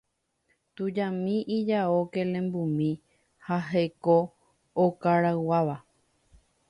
Tujami 0.75 1.35
ijao 1.57 1.99
kelembumi 2.13 2.89
ha 3.45 3.57
heko 3.69 4.17
okarayguáva. 4.85 5.77